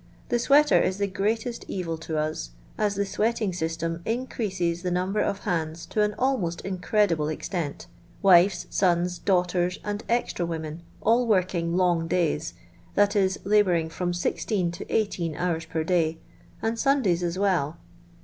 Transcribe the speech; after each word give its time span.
The 0.29 0.39
sweater 0.39 0.79
is 0.81 0.97
the 0.97 1.05
greatest 1.05 1.63
evil 1.67 1.95
to 1.99 2.17
us; 2.17 2.49
as 2.75 2.95
the 2.95 3.05
sweating 3.05 3.53
system 3.53 4.01
increases 4.03 4.81
the 4.81 4.89
number 4.89 5.19
of 5.19 5.41
hands 5.41 5.85
to 5.91 6.01
an 6.01 6.15
almost 6.17 6.59
in 6.61 6.79
credible 6.79 7.27
extent— 7.29 7.85
wires, 8.23 8.65
sons, 8.71 9.19
daughters, 9.19 9.77
and 9.83 10.03
extra 10.09 10.43
women, 10.43 10.81
all 11.01 11.27
working' 11.27 11.77
long 11.77 12.07
days 12.07 12.55
'—that 12.95 13.15
is, 13.15 13.37
labouring 13.43 13.89
from 13.91 14.11
sixteen 14.11 14.71
to 14.71 14.91
eighteen 14.91 15.35
hours 15.35 15.65
per 15.65 15.83
day, 15.83 16.17
and 16.63 16.79
Sundays 16.79 17.21
as 17.21 17.37
well. 17.37 17.77